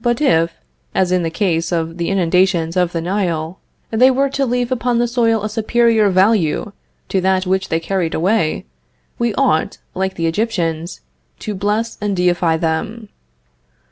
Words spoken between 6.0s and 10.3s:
value to that which they carried away, we ought, like the